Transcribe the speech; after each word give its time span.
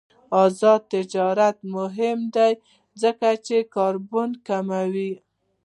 آزاد 0.43 0.81
تجارت 0.93 1.57
مهم 1.75 2.19
دی 2.35 2.53
ځکه 3.01 3.27
چې 3.45 3.55
د 3.65 3.67
کاربن 3.75 4.29
کموي. 4.47 5.13